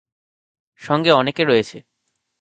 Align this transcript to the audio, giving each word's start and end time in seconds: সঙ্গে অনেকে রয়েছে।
সঙ্গে 0.81 1.11
অনেকে 1.11 1.43
রয়েছে। 1.43 1.77